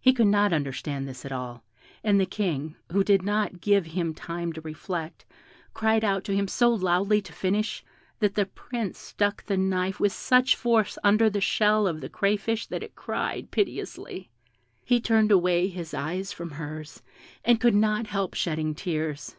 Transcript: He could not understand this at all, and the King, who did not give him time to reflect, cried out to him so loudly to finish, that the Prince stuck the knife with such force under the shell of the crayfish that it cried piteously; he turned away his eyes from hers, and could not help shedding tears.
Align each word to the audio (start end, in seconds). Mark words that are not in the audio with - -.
He 0.00 0.12
could 0.12 0.28
not 0.28 0.52
understand 0.52 1.08
this 1.08 1.24
at 1.24 1.32
all, 1.32 1.64
and 2.04 2.20
the 2.20 2.26
King, 2.26 2.76
who 2.92 3.02
did 3.02 3.22
not 3.22 3.60
give 3.60 3.86
him 3.86 4.14
time 4.14 4.52
to 4.52 4.60
reflect, 4.60 5.26
cried 5.72 6.04
out 6.04 6.22
to 6.26 6.32
him 6.32 6.46
so 6.46 6.70
loudly 6.70 7.20
to 7.22 7.32
finish, 7.32 7.84
that 8.20 8.36
the 8.36 8.46
Prince 8.46 9.00
stuck 9.00 9.44
the 9.44 9.56
knife 9.56 9.98
with 9.98 10.12
such 10.12 10.54
force 10.54 10.96
under 11.02 11.28
the 11.28 11.40
shell 11.40 11.88
of 11.88 12.00
the 12.02 12.08
crayfish 12.08 12.66
that 12.68 12.84
it 12.84 12.94
cried 12.94 13.50
piteously; 13.50 14.30
he 14.84 15.00
turned 15.00 15.32
away 15.32 15.66
his 15.66 15.92
eyes 15.92 16.32
from 16.32 16.52
hers, 16.52 17.02
and 17.44 17.60
could 17.60 17.74
not 17.74 18.06
help 18.06 18.34
shedding 18.34 18.76
tears. 18.76 19.34